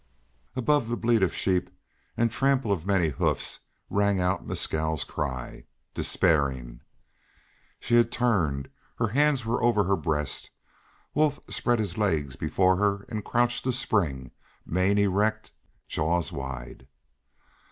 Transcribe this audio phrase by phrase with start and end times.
[0.55, 1.69] Above the bleat of sheep
[2.17, 6.81] and trample of many hoofs rang out Mescal's cry, despairing.
[7.79, 10.49] She had turned, her hands over her breast.
[11.13, 14.31] Wolf spread his legs before her and crouched to spring,
[14.65, 15.51] mane erect,
[15.87, 16.87] jaws wide.